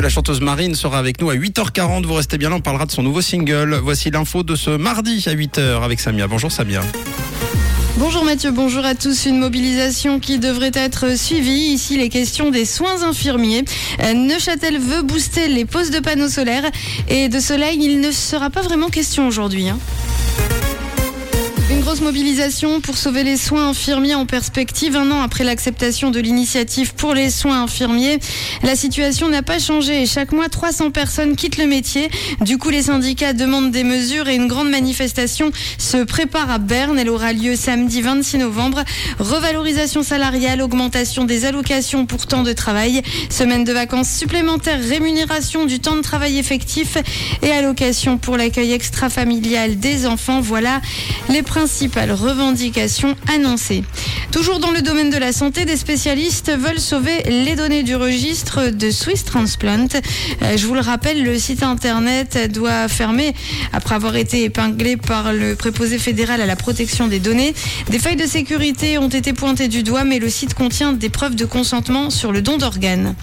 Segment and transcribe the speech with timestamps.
[0.00, 2.06] la chanteuse Marine sera avec nous à 8h40.
[2.06, 3.74] Vous restez bien là, on parlera de son nouveau single.
[3.82, 6.26] Voici l'info de ce mardi à 8h avec Samia.
[6.28, 6.80] Bonjour Samia.
[7.98, 9.26] Bonjour Mathieu, bonjour à tous.
[9.26, 11.72] Une mobilisation qui devrait être suivie.
[11.74, 13.64] Ici, les questions des soins infirmiers.
[14.00, 16.64] Euh, Neuchâtel veut booster les postes de panneaux solaires
[17.08, 19.68] et de soleil, il ne sera pas vraiment question aujourd'hui.
[19.68, 19.78] hein.
[21.92, 24.96] Grosse mobilisation pour sauver les soins infirmiers en perspective.
[24.96, 28.18] Un an après l'acceptation de l'initiative pour les soins infirmiers,
[28.62, 30.06] la situation n'a pas changé.
[30.06, 32.08] Chaque mois, 300 personnes quittent le métier.
[32.40, 36.98] Du coup, les syndicats demandent des mesures et une grande manifestation se prépare à Berne.
[36.98, 38.84] Elle aura lieu samedi 26 novembre.
[39.18, 45.78] Revalorisation salariale, augmentation des allocations pour temps de travail, semaine de vacances supplémentaires, rémunération du
[45.78, 46.96] temps de travail effectif
[47.42, 50.40] et allocation pour l'accueil extra-familial des enfants.
[50.40, 50.80] Voilà
[51.28, 51.42] les
[51.88, 53.82] principales revendications annoncées.
[54.30, 58.70] Toujours dans le domaine de la santé, des spécialistes veulent sauver les données du registre
[58.70, 59.88] de Swiss Transplant.
[60.42, 63.34] Euh, je vous le rappelle, le site internet doit fermer
[63.72, 67.52] après avoir été épinglé par le préposé fédéral à la protection des données.
[67.90, 71.34] Des failles de sécurité ont été pointées du doigt, mais le site contient des preuves
[71.34, 73.16] de consentement sur le don d'organes.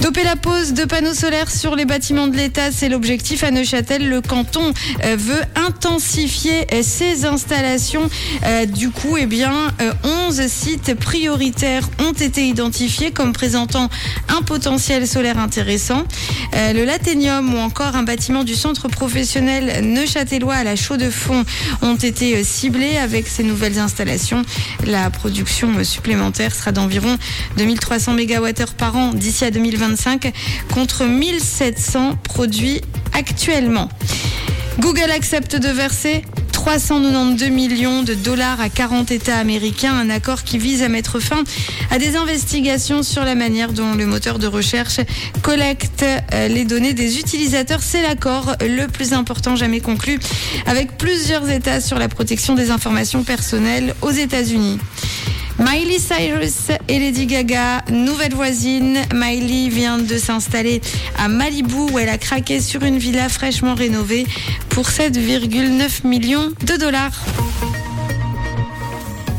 [0.00, 4.08] Doper la pose de panneaux solaires sur les bâtiments de l'État, c'est l'objectif à Neuchâtel.
[4.08, 4.72] Le canton
[5.04, 8.08] euh, veut intensifier euh, ses installations.
[8.46, 9.92] Euh, du coup, eh bien, euh,
[10.28, 13.90] 11 sites prioritaires ont été identifiés comme présentant
[14.28, 16.04] un potentiel solaire intéressant.
[16.52, 21.44] Le Laténium ou encore un bâtiment du centre professionnel neuchâtelois à la chaux de fonds
[21.82, 24.42] ont été ciblés avec ces nouvelles installations.
[24.86, 27.16] La production supplémentaire sera d'environ
[27.56, 29.89] 2300 MWh par an d'ici à 2025
[30.72, 32.80] contre 1700 produits
[33.12, 33.88] actuellement.
[34.78, 40.58] Google accepte de verser 392 millions de dollars à 40 États américains, un accord qui
[40.58, 41.42] vise à mettre fin
[41.90, 45.00] à des investigations sur la manière dont le moteur de recherche
[45.42, 47.82] collecte euh, les données des utilisateurs.
[47.82, 50.18] C'est l'accord le plus important jamais conclu
[50.66, 54.78] avec plusieurs États sur la protection des informations personnelles aux États-Unis.
[55.60, 58.98] Miley Cyrus et Lady Gaga, nouvelle voisine.
[59.12, 60.80] Miley vient de s'installer
[61.18, 64.26] à Malibu où elle a craqué sur une villa fraîchement rénovée
[64.70, 67.12] pour 7,9 millions de dollars.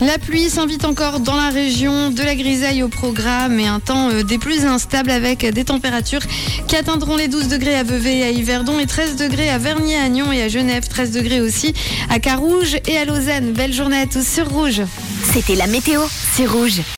[0.00, 4.10] La pluie s'invite encore dans la région, de la grisaille au programme et un temps
[4.10, 6.22] euh, des plus instables avec des températures
[6.68, 9.96] qui atteindront les 12 degrés à Vevey et à Yverdon et 13 degrés à Vernier,
[9.96, 11.74] à Nyon et à Genève, 13 degrés aussi
[12.10, 13.52] à Carouge et à Lausanne.
[13.52, 14.82] Belle journée à tous sur Rouge.
[15.32, 16.02] C'était la météo,
[16.36, 16.80] c'est rouge.